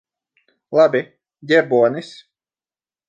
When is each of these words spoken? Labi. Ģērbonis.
Labi. 0.79 1.01
Ģērbonis. 1.53 2.11